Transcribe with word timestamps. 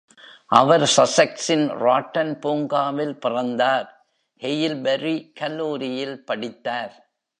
அவர் 0.59 0.83
சசெக்ஸின் 0.95 1.67
ராட்டன் 1.83 2.33
பூங்காவில் 2.39 3.13
பிறந்தார், 3.17 3.87
ஹெயில்பரி 4.41 5.15
கல்லூரியில் 5.33 6.17
படித்தார். 6.23 6.95